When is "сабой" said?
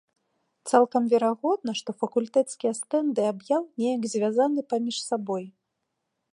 5.09-5.45